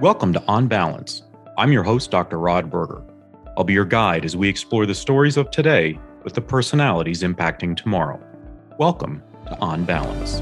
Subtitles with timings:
[0.00, 1.22] Welcome to On Balance.
[1.56, 2.38] I'm your host, Dr.
[2.38, 3.02] Rod Berger.
[3.56, 7.76] I'll be your guide as we explore the stories of today with the personalities impacting
[7.76, 8.22] tomorrow.
[8.78, 10.40] Welcome to On Balance.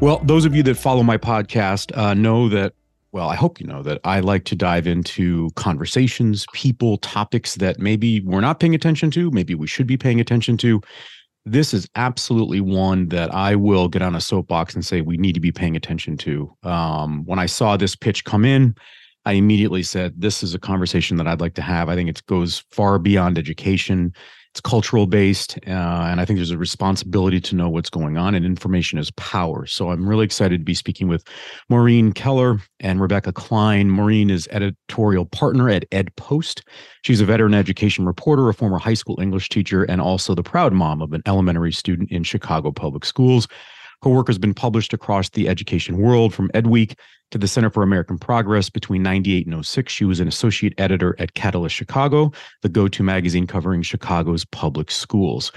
[0.00, 2.72] Well, those of you that follow my podcast uh, know that,
[3.12, 7.78] well, I hope you know that I like to dive into conversations, people, topics that
[7.78, 10.80] maybe we're not paying attention to, maybe we should be paying attention to,
[11.46, 15.34] this is absolutely one that I will get on a soapbox and say we need
[15.34, 16.56] to be paying attention to.
[16.62, 18.74] Um, when I saw this pitch come in,
[19.26, 21.88] I immediately said, This is a conversation that I'd like to have.
[21.88, 24.14] I think it goes far beyond education
[24.54, 28.36] it's cultural based uh, and i think there's a responsibility to know what's going on
[28.36, 29.66] and information is power.
[29.66, 31.26] So i'm really excited to be speaking with
[31.68, 33.90] maureen kelleher and rebecca klein.
[33.90, 36.62] Maureen is editorial partner at ed post
[37.02, 40.72] she's a veteran education reporter a former high school english teacher and also the proud
[40.72, 43.48] mom of an elementary student in chicago public schools
[44.04, 46.96] her work has been published across the education world from EdWeek
[47.30, 49.90] to the Center for American Progress between 98 and 06.
[49.90, 54.90] She was an associate editor at Catalyst Chicago, the go to magazine covering Chicago's public
[54.90, 55.50] schools.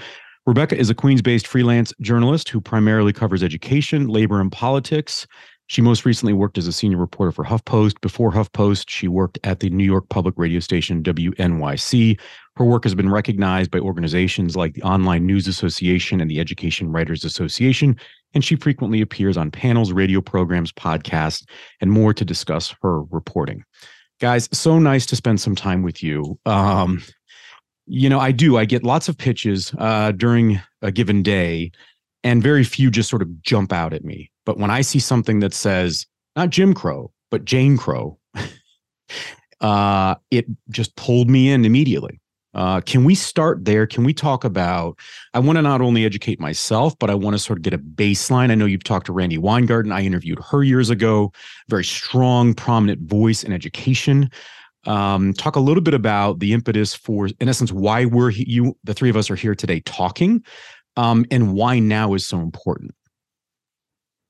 [0.46, 5.26] Rebecca is a Queens based freelance journalist who primarily covers education, labor, and politics.
[5.66, 8.00] She most recently worked as a senior reporter for HuffPost.
[8.00, 12.18] Before HuffPost, she worked at the New York public radio station WNYC.
[12.56, 16.90] Her work has been recognized by organizations like the Online News Association and the Education
[16.90, 17.96] Writers Association,
[18.34, 21.46] and she frequently appears on panels, radio programs, podcasts,
[21.80, 23.64] and more to discuss her reporting.
[24.20, 26.38] Guys, so nice to spend some time with you.
[26.44, 27.02] Um,
[27.86, 28.58] you know, I do.
[28.58, 31.70] I get lots of pitches uh, during a given day,
[32.22, 34.30] and very few just sort of jump out at me.
[34.44, 36.06] But when I see something that says
[36.36, 38.18] not Jim Crow, but Jane Crow,
[39.60, 42.20] uh, it just pulled me in immediately.
[42.54, 43.86] Uh, can we start there?
[43.86, 44.98] Can we talk about?
[45.34, 47.78] I want to not only educate myself, but I want to sort of get a
[47.78, 48.50] baseline.
[48.50, 49.92] I know you've talked to Randi Weingarten.
[49.92, 51.32] I interviewed her years ago.
[51.68, 54.30] Very strong, prominent voice in education.
[54.86, 58.94] Um, talk a little bit about the impetus for, in essence, why we're you, the
[58.94, 60.42] three of us are here today talking,
[60.96, 62.94] um, and why now is so important.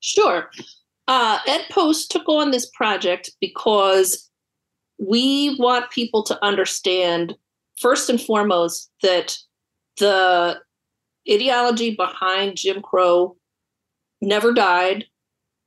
[0.01, 0.49] Sure.
[1.07, 4.29] Uh, Ed Post took on this project because
[4.99, 7.35] we want people to understand,
[7.79, 9.37] first and foremost, that
[9.97, 10.59] the
[11.29, 13.35] ideology behind Jim Crow
[14.21, 15.05] never died.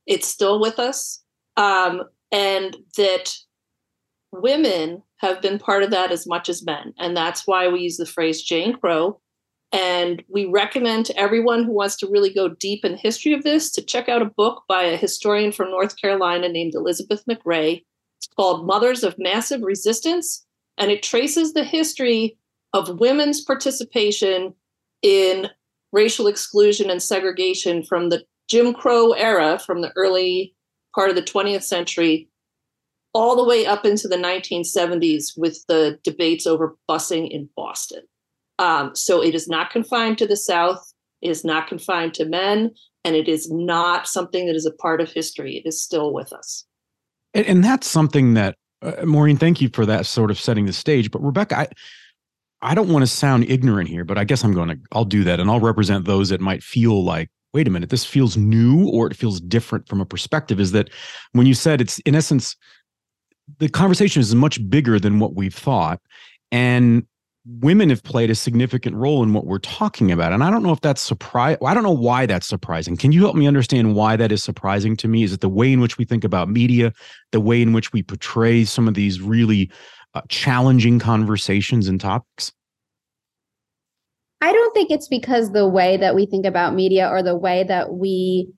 [0.07, 1.23] It's still with us.
[1.57, 3.35] Um, and that
[4.33, 6.95] women have been part of that as much as men.
[6.99, 9.21] And that's why we use the phrase Jane Crow
[9.73, 13.43] and we recommend to everyone who wants to really go deep in the history of
[13.43, 17.83] this to check out a book by a historian from North Carolina named Elizabeth McRae.
[18.19, 20.47] It's called Mothers of Massive Resistance,
[20.79, 22.37] and it traces the history
[22.73, 24.55] of women's participation
[25.03, 25.49] in
[25.93, 30.55] racial exclusion and segregation from the Jim Crow era, from the early
[30.95, 32.29] part of the 20th century,
[33.15, 38.03] all the way up into the 1970s with the debates over busing in Boston.
[38.59, 42.71] Um, so it is not confined to the South, it is not confined to men,
[43.05, 45.57] and it is not something that is a part of history.
[45.57, 46.65] It is still with us.
[47.35, 50.73] And, and that's something that, uh, Maureen, thank you for that sort of setting the
[50.73, 51.11] stage.
[51.11, 51.69] But Rebecca, I,
[52.61, 55.25] I don't want to sound ignorant here, but I guess I'm going to, I'll do
[55.25, 55.41] that.
[55.41, 59.07] And I'll represent those that might feel like, wait a minute, this feels new or
[59.09, 60.59] it feels different from a perspective.
[60.61, 60.91] Is that
[61.33, 62.57] when you said it's, in essence,
[63.59, 66.01] the conversation is much bigger than what we've thought.
[66.51, 67.07] And
[67.45, 70.33] women have played a significant role in what we're talking about.
[70.33, 71.57] And I don't know if that's surprise.
[71.65, 72.97] I don't know why that's surprising.
[72.97, 75.25] Can you help me understand why that is surprising to me?
[75.25, 76.93] Is it the way in which we think about media,
[77.33, 79.71] the way in which we portray some of these really
[80.15, 82.53] uh, challenging conversations and topics?
[84.41, 87.65] I don't think it's because the way that we think about media or the way
[87.65, 88.53] that we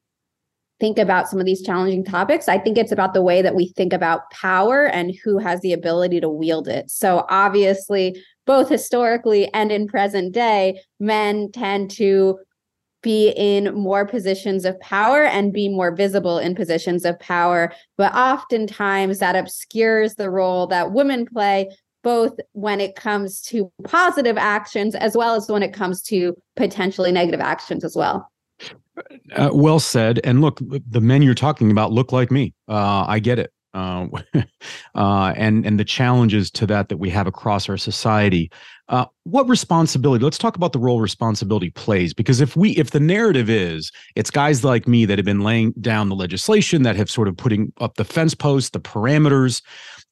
[0.81, 2.49] think about some of these challenging topics.
[2.49, 5.73] I think it's about the way that we think about power and who has the
[5.73, 6.91] ability to wield it.
[6.91, 12.39] So, obviously, both historically and in present day, men tend to
[13.03, 17.73] be in more positions of power and be more visible in positions of power.
[17.99, 21.71] But oftentimes that obscures the role that women play,
[22.03, 27.13] both when it comes to positive actions as well as when it comes to potentially
[27.13, 28.31] negative actions as well.
[29.37, 30.21] Uh, well said.
[30.25, 32.55] And look, the men you're talking about look like me.
[32.69, 34.07] Uh, I get it uh,
[34.95, 38.51] uh, and and the challenges to that that we have across our society.
[38.89, 40.23] Uh, what responsibility?
[40.23, 44.31] Let's talk about the role responsibility plays because if we if the narrative is it's
[44.31, 47.73] guys like me that have been laying down the legislation that have sort of putting
[47.81, 49.63] up the fence posts, the parameters,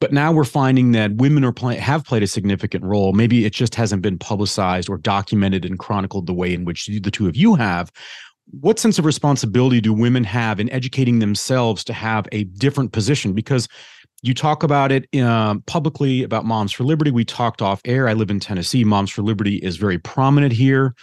[0.01, 3.13] but now we're finding that women are play, have played a significant role.
[3.13, 7.11] Maybe it just hasn't been publicized or documented and chronicled the way in which the
[7.11, 7.93] two of you have
[8.51, 13.33] what sense of responsibility do women have in educating themselves to have a different position?
[13.33, 13.69] Because
[14.23, 17.11] you talk about it uh, publicly about Moms for Liberty.
[17.11, 18.09] We talked off air.
[18.09, 18.85] I live in Tennessee.
[18.85, 20.95] Moms for Liberty is very prominent here.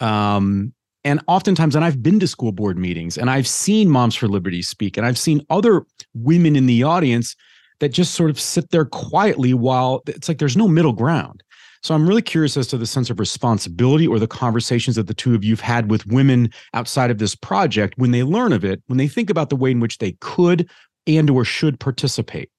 [0.00, 0.72] Um,
[1.04, 4.60] and oftentimes, and I've been to school board meetings and I've seen Moms for Liberty
[4.62, 7.36] speak, and I've seen other women in the audience
[7.78, 11.42] that just sort of sit there quietly while it's like there's no middle ground.
[11.82, 15.14] So I'm really curious as to the sense of responsibility or the conversations that the
[15.14, 18.64] two of you have had with women outside of this project when they learn of
[18.64, 20.68] it, when they think about the way in which they could
[21.06, 22.50] and or should participate.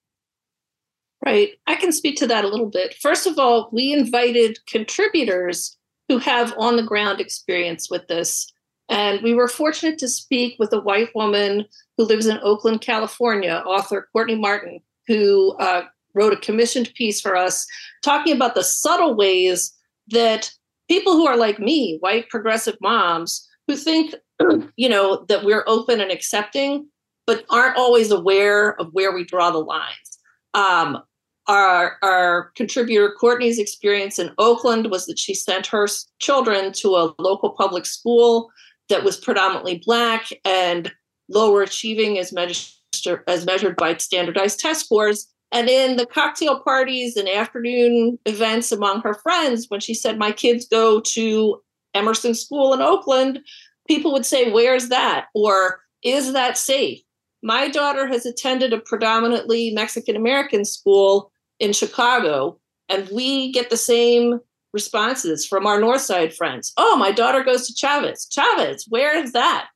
[1.25, 1.51] Right.
[1.65, 2.95] I can speak to that a little bit.
[3.01, 5.77] First of all, we invited contributors
[6.07, 8.51] who have on the ground experience with this.
[8.89, 11.65] And we were fortunate to speak with a white woman
[11.97, 15.83] who lives in Oakland, California, author Courtney Martin, who uh,
[16.17, 17.65] wrote a commissioned piece for us
[18.03, 19.73] talking about the subtle ways
[20.09, 20.51] that
[20.89, 24.15] people who are like me, white progressive moms, who think,
[24.75, 26.87] you know, that we're open and accepting,
[27.25, 30.19] but aren't always aware of where we draw the lines.
[30.53, 31.03] Um,
[31.47, 35.87] our, our contributor Courtney's experience in Oakland was that she sent her
[36.19, 38.49] children to a local public school
[38.89, 40.91] that was predominantly black and
[41.29, 45.27] lower achieving as, measured as measured by standardized test scores.
[45.51, 50.31] And in the cocktail parties and afternoon events among her friends, when she said, My
[50.31, 51.61] kids go to
[51.93, 53.39] Emerson School in Oakland,
[53.87, 55.27] people would say, Where's that?
[55.33, 56.99] Or is that safe?
[57.43, 62.59] My daughter has attended a predominantly Mexican American school in Chicago,
[62.89, 64.39] and we get the same
[64.73, 66.73] responses from our North Side friends.
[66.77, 68.27] Oh, my daughter goes to Chavez.
[68.29, 69.67] Chavez, where is that?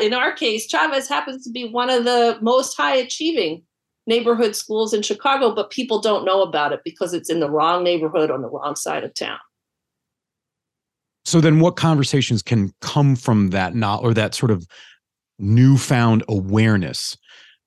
[0.00, 3.62] in our case, Chavez happens to be one of the most high achieving
[4.08, 7.84] neighborhood schools in Chicago, but people don't know about it because it's in the wrong
[7.84, 9.38] neighborhood on the wrong side of town.
[11.24, 14.66] So then what conversations can come from that not or that sort of
[15.38, 17.16] newfound awareness?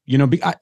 [0.06, 0.56] You know, I,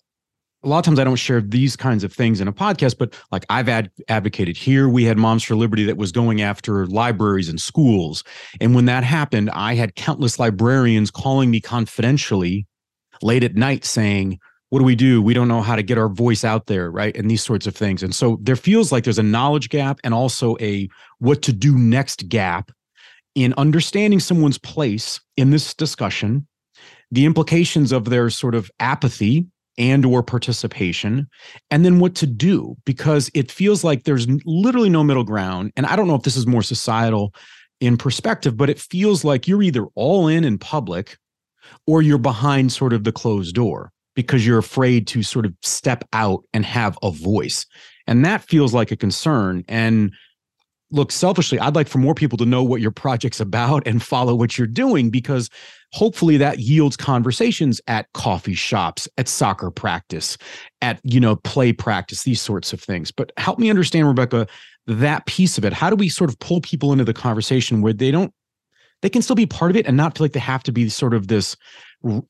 [0.64, 3.18] a lot of times I don't share these kinds of things in a podcast, but
[3.32, 7.48] like I've ad- advocated here, we had Moms for Liberty that was going after libraries
[7.48, 8.26] and schools.
[8.60, 12.68] And when that happened, I had countless librarians calling me confidentially
[13.22, 15.22] late at night saying, what do we do?
[15.22, 17.16] We don't know how to get our voice out there, right?
[17.18, 18.04] And these sorts of things.
[18.04, 20.88] And so there feels like there's a knowledge gap and also a
[21.18, 22.72] what to do next gap
[23.36, 26.48] in understanding someone's place in this discussion,
[27.12, 29.48] the implications of their sort of apathy
[29.80, 31.28] and or participation
[31.72, 35.86] and then what to do because it feels like there's literally no middle ground and
[35.86, 37.34] i don't know if this is more societal
[37.80, 41.18] in perspective but it feels like you're either all in in public
[41.88, 46.04] or you're behind sort of the closed door because you're afraid to sort of step
[46.14, 47.66] out and have a voice.
[48.08, 49.64] And that feels like a concern.
[49.68, 50.12] And
[50.92, 54.34] look selfishly i'd like for more people to know what your project's about and follow
[54.34, 55.48] what you're doing because
[55.92, 60.38] hopefully that yields conversations at coffee shops at soccer practice
[60.82, 63.12] at you know play practice these sorts of things.
[63.12, 64.48] But help me understand rebecca
[64.88, 65.74] that piece of it.
[65.74, 68.34] How do we sort of pull people into the conversation where they don't
[69.02, 70.90] they can still be part of it and not feel like they have to be
[70.90, 71.56] sort of this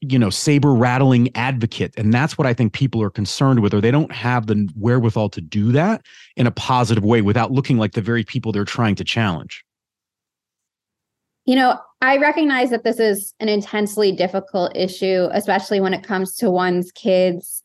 [0.01, 1.93] you know saber rattling advocate.
[1.97, 5.29] And that's what i think people are concerned with or they don't have the wherewithal
[5.29, 6.05] to do that
[6.35, 9.63] in a positive way without looking like the very people they're trying to challenge.
[11.45, 16.35] You know i recognize that this is an intensely difficult issue especially when it comes
[16.37, 17.63] to one's kids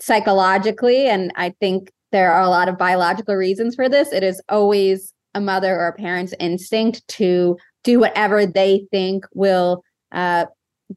[0.00, 1.08] psychologically.
[1.08, 4.12] And i think there are a lot of biological reasons for this.
[4.12, 7.58] It is always a mother or a parent's instinct to
[7.88, 10.44] do whatever they think will uh,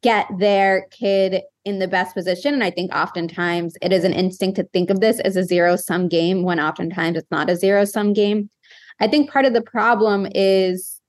[0.02, 2.54] get their kid in the best position.
[2.54, 5.78] And I think oftentimes it is an instinct to think of this as a zero
[5.78, 8.50] sum game when oftentimes it's not a zero sum game.
[9.00, 11.00] I think part of the problem is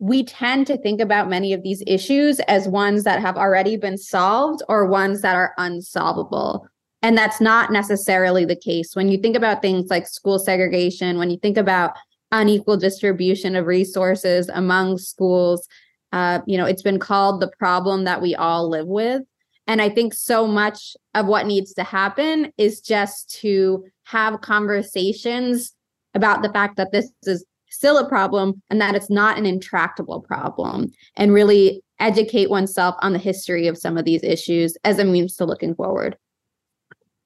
[0.00, 3.98] we tend to think about many of these issues as ones that have already been
[3.98, 6.66] solved or ones that are unsolvable.
[7.02, 8.96] And that's not necessarily the case.
[8.96, 11.92] When you think about things like school segregation, when you think about
[12.32, 15.66] unequal distribution of resources among schools,
[16.12, 19.22] uh, you know, it's been called the problem that we all live with.
[19.66, 25.74] And I think so much of what needs to happen is just to have conversations
[26.14, 30.20] about the fact that this is still a problem and that it's not an intractable
[30.20, 35.04] problem and really educate oneself on the history of some of these issues as a
[35.04, 36.16] means to looking forward.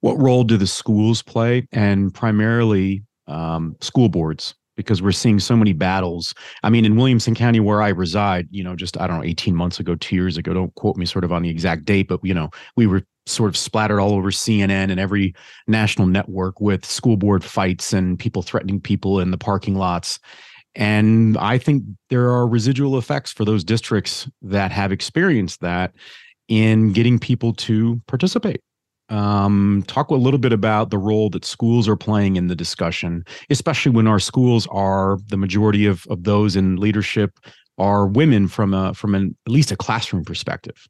[0.00, 5.56] What role do the schools play and primarily um, school boards because we're seeing so
[5.56, 6.34] many battles.
[6.62, 9.54] I mean, in Williamson County, where I reside, you know, just I don't know, 18
[9.54, 12.20] months ago, two years ago, don't quote me sort of on the exact date, but
[12.22, 15.34] you know, we were sort of splattered all over CNN and every
[15.66, 20.18] national network with school board fights and people threatening people in the parking lots.
[20.74, 25.94] And I think there are residual effects for those districts that have experienced that
[26.48, 28.60] in getting people to participate.
[29.14, 33.24] Um, talk a little bit about the role that schools are playing in the discussion,
[33.48, 37.38] especially when our schools are the majority of, of those in leadership
[37.78, 40.88] are women from a from an at least a classroom perspective.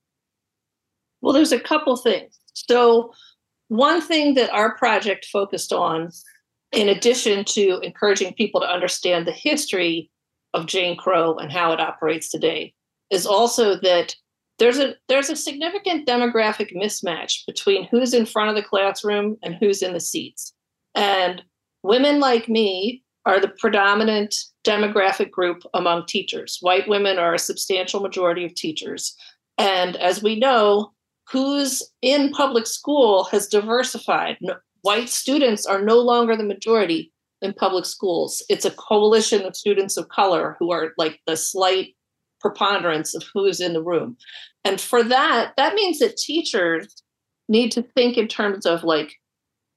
[1.20, 2.38] Well, there's a couple things.
[2.54, 3.12] So,
[3.68, 6.10] one thing that our project focused on,
[6.72, 10.10] in addition to encouraging people to understand the history
[10.54, 12.72] of Jane Crow and how it operates today,
[13.10, 14.14] is also that
[14.58, 19.54] there's a there's a significant demographic mismatch between who's in front of the classroom and
[19.54, 20.52] who's in the seats.
[20.94, 21.42] And
[21.82, 24.34] women like me are the predominant
[24.64, 26.58] demographic group among teachers.
[26.60, 29.16] White women are a substantial majority of teachers.
[29.58, 30.92] And as we know,
[31.30, 34.38] who's in public school has diversified.
[34.82, 38.42] white students are no longer the majority in public schools.
[38.48, 41.94] It's a coalition of students of color who are like the slight
[42.44, 44.18] preponderance of who is in the room.
[44.64, 46.94] And for that, that means that teachers
[47.48, 49.14] need to think in terms of like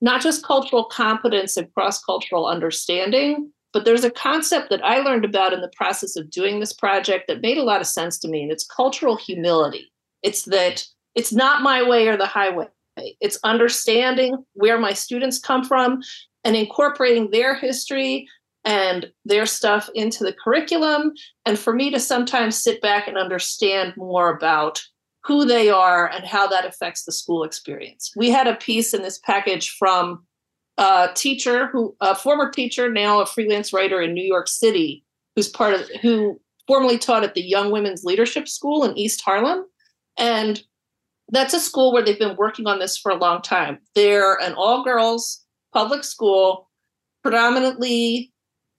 [0.01, 5.23] not just cultural competence and cross cultural understanding, but there's a concept that I learned
[5.23, 8.27] about in the process of doing this project that made a lot of sense to
[8.27, 9.89] me, and it's cultural humility.
[10.23, 12.67] It's that it's not my way or the highway.
[12.97, 16.01] It's understanding where my students come from
[16.43, 18.27] and incorporating their history
[18.67, 21.13] and their stuff into the curriculum
[21.45, 24.83] and for me to sometimes sit back and understand more about
[25.23, 28.11] who they are and how that affects the school experience.
[28.17, 30.25] We had a piece in this package from
[30.77, 35.05] a teacher who a former teacher now a freelance writer in New York City
[35.35, 39.65] who's part of who formerly taught at the Young Women's Leadership School in East Harlem
[40.19, 40.61] and
[41.29, 43.79] that's a school where they've been working on this for a long time.
[43.95, 45.43] They're an all girls
[45.73, 46.69] public school,
[47.21, 48.31] predominantly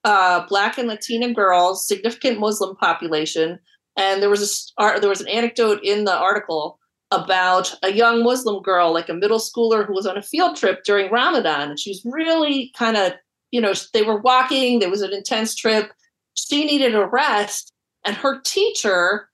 [0.09, 3.59] uh, Black and Latina girls, significant Muslim population.
[3.95, 6.79] And there was a there was an anecdote in the article
[7.11, 10.83] about a young Muslim girl, like a middle schooler, who was on a field trip
[10.83, 13.13] during Ramadan, and she was really kind of,
[13.51, 14.79] you know, they were walking.
[14.79, 15.91] There was an intense trip.
[16.33, 17.71] She needed a rest,
[18.03, 19.29] and her teacher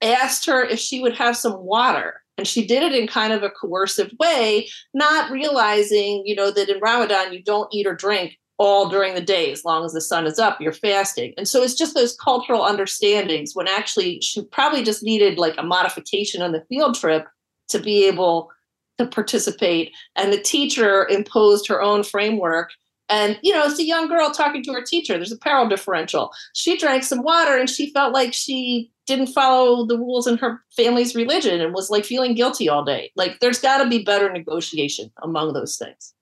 [0.00, 2.20] asked her if she would have some water.
[2.36, 6.68] And she did it in kind of a coercive way, not realizing, you know, that
[6.68, 10.00] in Ramadan you don't eat or drink all during the day as long as the
[10.00, 11.34] sun is up you're fasting.
[11.36, 15.62] And so it's just those cultural understandings when actually she probably just needed like a
[15.62, 17.26] modification on the field trip
[17.68, 18.50] to be able
[18.98, 19.92] to participate.
[20.14, 22.70] And the teacher imposed her own framework.
[23.08, 25.14] And you know it's a young girl talking to her teacher.
[25.14, 26.30] There's a power differential.
[26.54, 30.62] She drank some water and she felt like she didn't follow the rules in her
[30.74, 33.10] family's religion and was like feeling guilty all day.
[33.16, 36.13] Like there's got to be better negotiation among those things.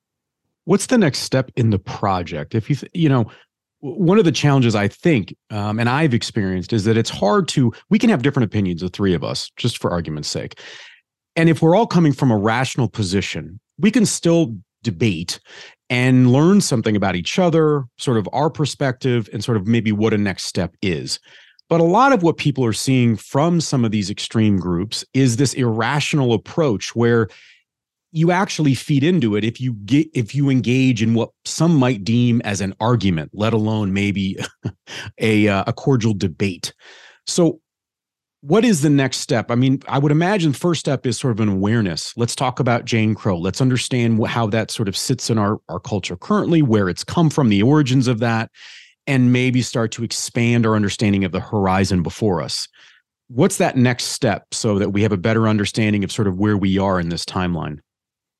[0.65, 2.55] What's the next step in the project?
[2.55, 3.31] If you, th- you know,
[3.81, 7.73] one of the challenges I think, um, and I've experienced, is that it's hard to,
[7.91, 10.61] we can have different opinions, the three of us, just for argument's sake.
[11.35, 15.41] And if we're all coming from a rational position, we can still debate
[15.91, 20.15] and learn something about each other, sort of our perspective, and sort of maybe what
[20.15, 21.19] a next step is.
[21.69, 25.37] But a lot of what people are seeing from some of these extreme groups is
[25.37, 27.29] this irrational approach where
[28.13, 32.05] you actually feed into it if you get if you engage in what some might
[32.05, 34.37] deem as an argument, let alone maybe
[35.19, 36.75] a uh, a cordial debate.
[37.27, 37.61] So
[38.43, 39.51] what is the next step?
[39.51, 42.13] I mean, I would imagine first step is sort of an awareness.
[42.17, 43.39] Let's talk about Jane Crow.
[43.39, 47.31] Let's understand how that sort of sits in our, our culture currently, where it's come
[47.31, 48.51] from, the origins of that,
[49.07, 52.67] and maybe start to expand our understanding of the horizon before us.
[53.29, 56.57] What's that next step so that we have a better understanding of sort of where
[56.57, 57.79] we are in this timeline?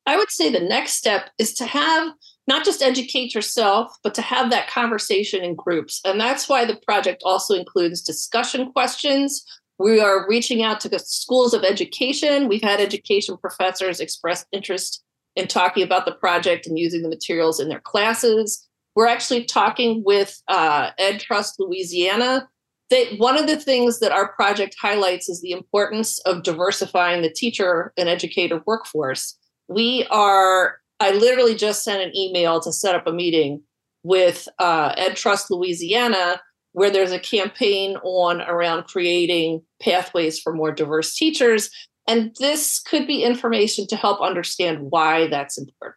[0.07, 2.13] I would say the next step is to have
[2.49, 6.01] not just educate yourself, but to have that conversation in groups.
[6.05, 9.45] And that's why the project also includes discussion questions.
[9.79, 12.49] We are reaching out to the schools of education.
[12.49, 15.05] We've had education professors express interest
[15.37, 18.69] in talking about the project and using the materials in their classes.
[18.95, 22.49] We're actually talking with uh, Ed Trust Louisiana.
[22.91, 27.33] They, one of the things that our project highlights is the importance of diversifying the
[27.33, 29.39] teacher and educator workforce.
[29.69, 33.63] We are, I literally just sent an email to set up a meeting
[34.03, 36.41] with uh, Ed Trust Louisiana,
[36.73, 41.71] where there's a campaign on around creating pathways for more diverse teachers.
[42.09, 45.97] And this could be information to help understand why that's important.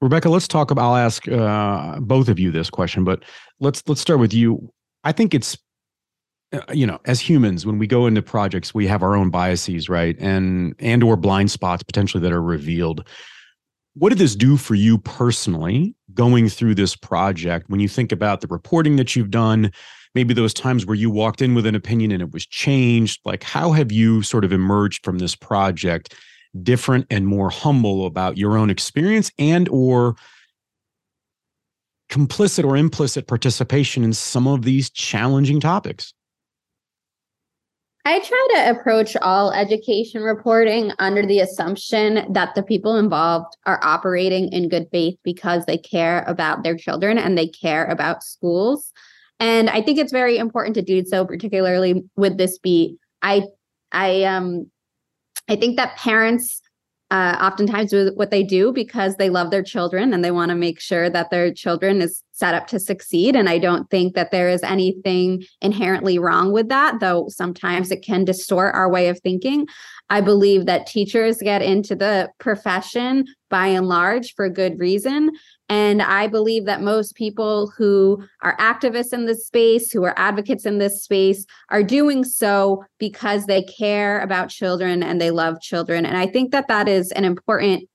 [0.00, 0.90] Rebecca, let's talk about.
[0.90, 3.24] I'll ask uh, both of you this question, but
[3.60, 4.72] let's let's start with you.
[5.04, 5.56] I think it's
[6.52, 9.88] Uh, you know as humans when we go into projects we have our own biases
[9.88, 10.16] right?
[10.20, 13.06] And and or blind spots potentially that are revealed.
[13.94, 17.70] What did this do for you personally going through this project?
[17.70, 19.72] When you think about the reporting that you've done
[20.16, 23.42] maybe those times where you walked in with an opinion and it was changed like
[23.42, 26.14] how have you sort of emerged from this project
[26.62, 30.16] different and more humble about your own experience and or
[32.08, 36.14] complicit or implicit participation in some of these challenging topics
[38.06, 43.80] I try to approach all education reporting under the assumption that the people involved are
[43.82, 48.92] operating in good faith because they care about their children and they care about schools.
[49.40, 52.96] And I think it's very important to do so, particularly with this beat.
[53.22, 53.42] I
[53.90, 54.70] I um
[55.48, 56.62] I think that parents
[57.10, 60.80] uh, oftentimes what they do because they love their children and they want to make
[60.80, 63.36] sure that their children is set up to succeed.
[63.36, 68.02] And I don't think that there is anything inherently wrong with that, though sometimes it
[68.02, 69.66] can distort our way of thinking.
[70.08, 75.30] I believe that teachers get into the profession by and large for good reason.
[75.68, 80.64] And I believe that most people who are activists in this space, who are advocates
[80.64, 86.06] in this space, are doing so because they care about children and they love children.
[86.06, 87.88] And I think that that is an important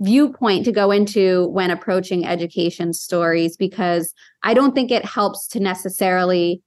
[0.00, 5.60] viewpoint to go into when approaching education stories because I don't think it helps to
[5.60, 6.62] necessarily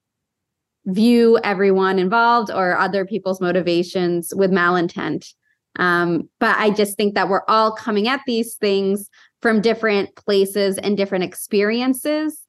[0.86, 5.34] view everyone involved or other people's motivations with malintent.
[5.78, 9.10] Um, but I just think that we're all coming at these things
[9.42, 12.40] from different places and different experiences.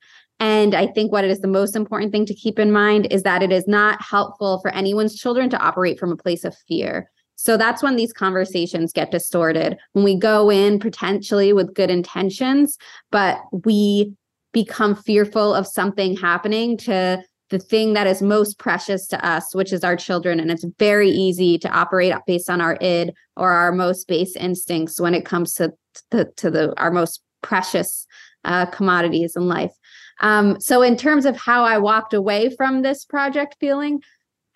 [0.40, 3.42] And I think what is the most important thing to keep in mind is that
[3.42, 7.10] it is not helpful for anyone's children to operate from a place of fear.
[7.36, 9.76] So that's when these conversations get distorted.
[9.92, 12.78] When we go in potentially with good intentions,
[13.10, 14.14] but we
[14.52, 19.72] become fearful of something happening to the thing that is most precious to us, which
[19.72, 20.40] is our children.
[20.40, 25.00] And it's very easy to operate based on our id or our most base instincts
[25.00, 25.72] when it comes to
[26.10, 28.06] the to the our most precious
[28.44, 29.72] uh, commodities in life.
[30.20, 34.00] Um, so in terms of how I walked away from this project feeling,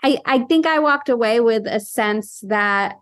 [0.02, 2.96] I, I think I walked away with a sense that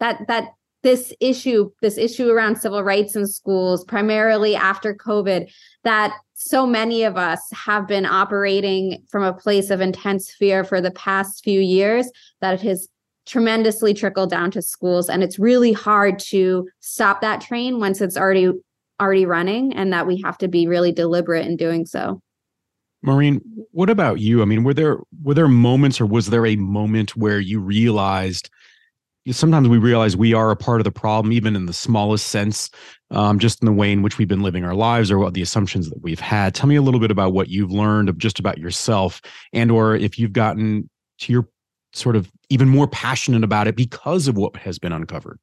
[0.00, 0.48] that that
[0.82, 5.50] this issue, this issue around civil rights in schools, primarily after COVID,
[5.82, 6.14] that
[6.46, 10.90] so many of us have been operating from a place of intense fear for the
[10.90, 12.10] past few years,
[12.42, 12.86] that it has
[13.24, 15.08] tremendously trickled down to schools.
[15.08, 18.52] And it's really hard to stop that train once it's already
[19.00, 22.20] already running, and that we have to be really deliberate in doing so.
[23.02, 23.40] Maureen,
[23.72, 24.40] what about you?
[24.40, 28.50] I mean, were there were there moments or was there a moment where you realized
[29.30, 32.70] sometimes we realize we are a part of the problem, even in the smallest sense,
[33.10, 35.42] um, just in the way in which we've been living our lives or what the
[35.42, 36.54] assumptions that we've had.
[36.54, 39.96] Tell me a little bit about what you've learned of just about yourself, and or
[39.96, 40.88] if you've gotten
[41.20, 41.48] to your
[41.94, 45.38] sort of even more passionate about it because of what has been uncovered.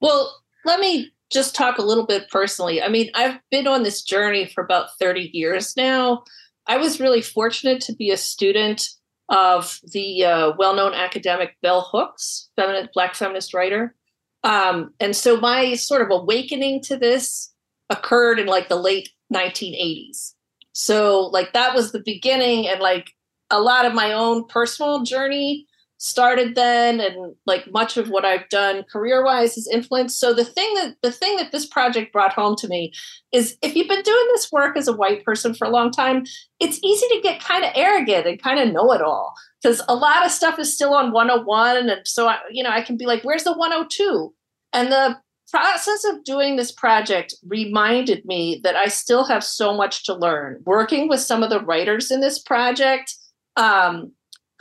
[0.00, 2.82] Well, let me just talk a little bit personally.
[2.82, 6.24] I mean, I've been on this journey for about 30 years now.
[6.66, 8.88] I was really fortunate to be a student
[9.28, 13.94] of the uh, well-known academic Bell Hooks, feminist, black feminist writer.
[14.44, 17.52] Um, and so my sort of awakening to this
[17.90, 20.34] occurred in like the late 1980s.
[20.72, 23.10] So like that was the beginning, and like
[23.50, 25.66] a lot of my own personal journey
[26.02, 30.18] started then and like much of what I've done career wise is influenced.
[30.18, 32.92] So the thing that the thing that this project brought home to me
[33.30, 36.24] is if you've been doing this work as a white person for a long time,
[36.58, 39.94] it's easy to get kind of arrogant and kind of know it all because a
[39.94, 43.06] lot of stuff is still on 101 and so I, you know I can be
[43.06, 44.34] like where's the 102?
[44.72, 45.20] And the
[45.52, 50.62] process of doing this project reminded me that I still have so much to learn.
[50.64, 53.14] Working with some of the writers in this project
[53.56, 54.12] um,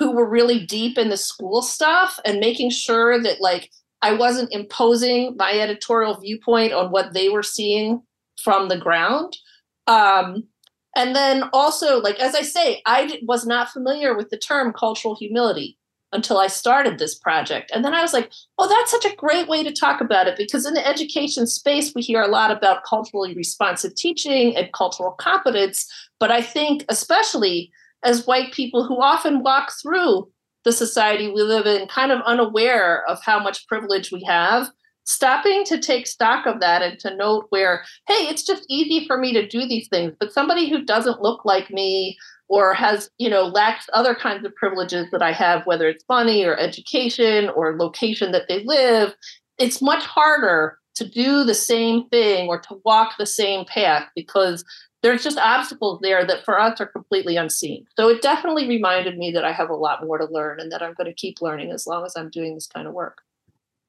[0.01, 3.69] who were really deep in the school stuff and making sure that like
[4.01, 8.01] I wasn't imposing my editorial viewpoint on what they were seeing
[8.43, 9.37] from the ground.
[9.85, 10.47] Um,
[10.95, 15.15] and then also, like as I say, I was not familiar with the term cultural
[15.15, 15.77] humility
[16.11, 17.69] until I started this project.
[17.71, 20.35] And then I was like, oh, that's such a great way to talk about it
[20.35, 25.11] because in the education space, we hear a lot about culturally responsive teaching and cultural
[25.11, 25.85] competence.
[26.19, 27.71] But I think, especially
[28.03, 30.29] as white people who often walk through
[30.63, 34.69] the society we live in kind of unaware of how much privilege we have
[35.03, 39.17] stopping to take stock of that and to note where hey it's just easy for
[39.17, 42.17] me to do these things but somebody who doesn't look like me
[42.49, 46.45] or has you know lacks other kinds of privileges that i have whether it's money
[46.45, 49.15] or education or location that they live
[49.57, 54.63] it's much harder to do the same thing or to walk the same path because
[55.01, 57.85] there's just obstacles there that for us are completely unseen.
[57.97, 60.81] So it definitely reminded me that I have a lot more to learn and that
[60.81, 63.21] I'm going to keep learning as long as I'm doing this kind of work.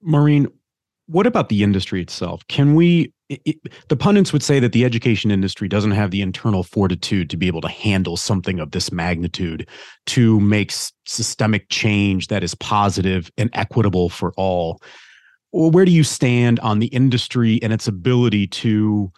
[0.00, 0.48] Maureen,
[1.06, 2.46] what about the industry itself?
[2.48, 3.12] Can we?
[3.28, 3.56] It,
[3.88, 7.46] the pundits would say that the education industry doesn't have the internal fortitude to be
[7.46, 9.68] able to handle something of this magnitude
[10.06, 10.70] to make
[11.06, 14.80] systemic change that is positive and equitable for all.
[15.52, 19.12] Where do you stand on the industry and its ability to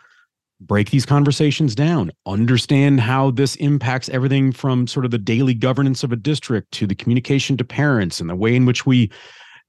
[0.61, 6.03] break these conversations down, understand how this impacts everything from sort of the daily governance
[6.03, 9.11] of a district to the communication to parents and the way in which we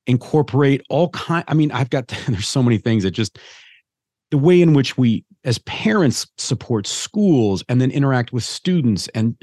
[0.07, 3.39] incorporate all kind i mean i've got there's so many things that just
[4.31, 9.35] the way in which we as parents support schools and then interact with students and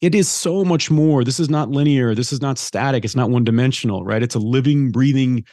[0.00, 1.22] it is so much more.
[1.22, 2.12] This is not linear.
[2.12, 3.04] This is not static.
[3.04, 4.22] It's not one dimensional right?
[4.22, 5.44] It's a living breathing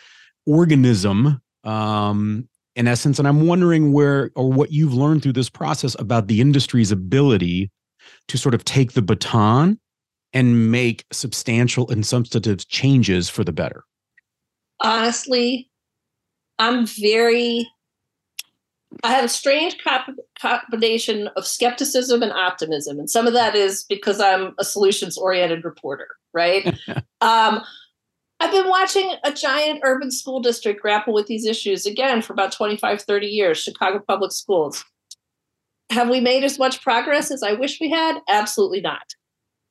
[0.47, 2.47] organism um
[2.79, 6.41] in essence and i'm wondering where or what you've learned through this process about the
[6.41, 7.69] industry's ability
[8.27, 9.79] to sort of take the baton
[10.33, 13.83] and make substantial and substantive changes for the better
[14.79, 15.69] honestly,
[16.57, 17.67] I'm very,
[19.03, 19.77] I have a strange
[20.39, 22.99] combination of skepticism and optimism.
[22.99, 26.77] And some of that is because I'm a solutions oriented reporter, right?
[27.21, 27.61] um,
[28.39, 32.53] I've been watching a giant urban school district grapple with these issues again for about
[32.53, 34.83] 25, 30 years, Chicago Public Schools.
[35.91, 38.19] Have we made as much progress as I wish we had?
[38.29, 39.03] Absolutely not.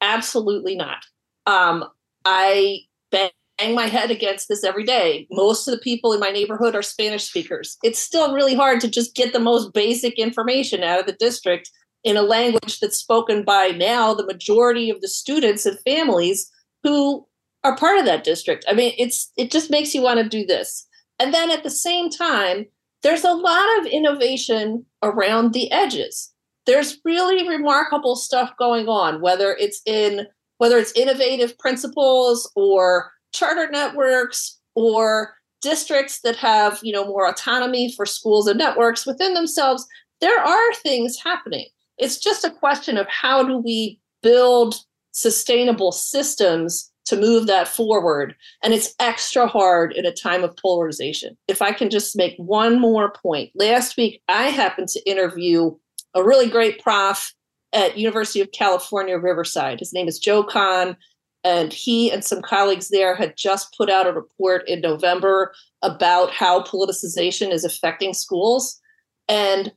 [0.00, 1.04] Absolutely not.
[1.46, 1.84] Um,
[2.24, 3.30] I bang
[3.74, 5.26] my head against this every day.
[5.30, 7.76] Most of the people in my neighborhood are Spanish speakers.
[7.82, 11.70] It's still really hard to just get the most basic information out of the district
[12.04, 16.50] in a language that's spoken by now the majority of the students and families
[16.84, 17.26] who
[17.68, 18.64] are part of that district.
[18.68, 20.86] I mean, it's it just makes you want to do this.
[21.18, 22.66] And then at the same time,
[23.02, 26.32] there's a lot of innovation around the edges.
[26.66, 30.26] There's really remarkable stuff going on, whether it's in
[30.58, 37.92] whether it's innovative principles or charter networks or districts that have you know more autonomy
[37.92, 39.86] for schools and networks within themselves
[40.20, 41.66] there are things happening
[41.98, 44.76] it's just a question of how do we build
[45.10, 48.34] sustainable systems to move that forward.
[48.62, 51.36] And it's extra hard in a time of polarization.
[51.48, 53.50] If i can just make one more point.
[53.54, 55.74] Last week i happened to interview
[56.14, 57.34] a really great prof
[57.72, 59.78] at university of california riverside.
[59.78, 60.96] His name is joe kahne
[61.44, 66.30] and he and some colleagues there had just put out a report in November about
[66.32, 68.80] how politicization is affecting schools.
[69.28, 69.72] And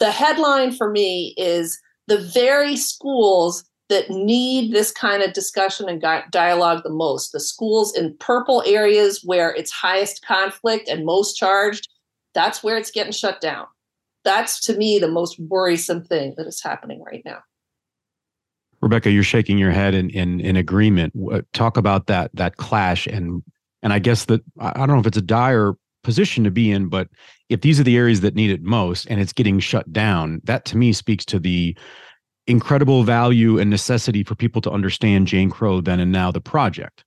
[0.00, 6.04] the headline for me is the very schools that need this kind of discussion and
[6.30, 11.88] dialogue the most, the schools in purple areas where it's highest conflict and most charged,
[12.34, 13.66] that's where it's getting shut down.
[14.24, 17.38] That's to me the most worrisome thing that is happening right now.
[18.80, 21.12] Rebecca, you're shaking your head in in, in agreement.
[21.32, 23.42] Uh, talk about that that clash and
[23.82, 25.74] and I guess that I don't know if it's a dire
[26.04, 27.08] position to be in, but
[27.48, 30.64] if these are the areas that need it most and it's getting shut down, that
[30.66, 31.76] to me speaks to the
[32.48, 37.04] incredible value and necessity for people to understand Jane Crow then and now the project.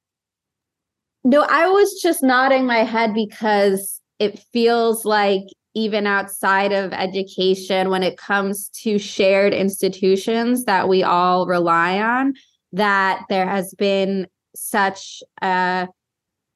[1.23, 7.89] No, I was just nodding my head because it feels like even outside of education
[7.89, 12.33] when it comes to shared institutions that we all rely on
[12.73, 15.87] that there has been such a,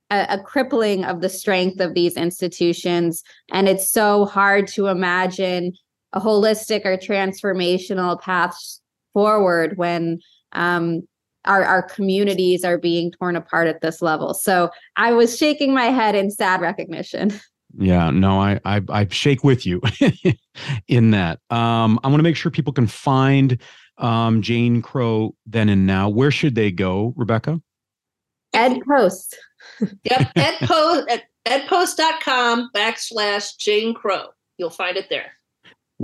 [0.10, 5.72] a, crippling of the strength of these institutions and it's so hard to imagine
[6.16, 8.58] a holistic or transformational path
[9.14, 10.20] forward when
[10.54, 11.02] um,
[11.46, 14.34] our, our communities are being torn apart at this level.
[14.34, 17.40] So I was shaking my head in sad recognition.
[17.78, 19.82] Yeah, no, I I, I shake with you
[20.88, 21.40] in that.
[21.50, 23.62] Um, I want to make sure people can find
[23.98, 26.08] um, Jane Crow then and now.
[26.08, 27.62] Where should they go, Rebecca?
[28.54, 29.38] Ed Post.
[30.04, 34.28] yep, Ed Post at edpost.com backslash Jane Crow.
[34.58, 35.34] You'll find it there.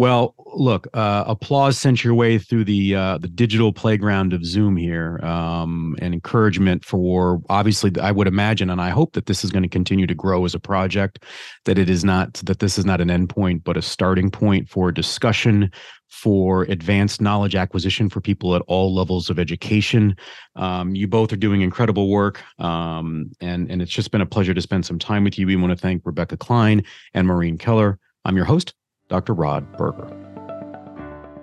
[0.02, 4.76] Well, look, uh, applause sent your way through the uh, the digital playground of Zoom
[4.76, 7.92] here, um, and encouragement for obviously.
[8.02, 10.56] I would imagine, and I hope that this is going to continue to grow as
[10.56, 11.24] a project.
[11.66, 14.92] That it is not that this is not an endpoint, but a starting point for
[14.92, 15.70] discussion,
[16.10, 20.16] for advanced knowledge acquisition for people at all levels of education.
[20.56, 24.56] Um, you both are doing incredible work, um, and and it's just been a pleasure
[24.56, 25.46] to spend some time with you.
[25.46, 28.00] We want to thank Rebecca Klein and Maureen Kelleher.
[28.26, 28.74] I'm your host,
[29.12, 29.34] Dr.
[29.34, 30.08] Rod Berger.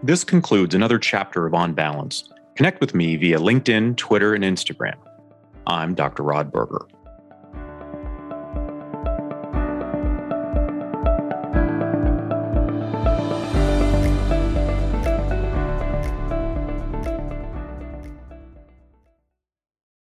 [0.02, 2.24] This concludes another chapter of On Balance.
[2.54, 4.94] Connect with me via LinkedIn, Twitter, and Instagram.
[5.66, 6.22] I'm Dr.
[6.22, 6.86] Rod Berger.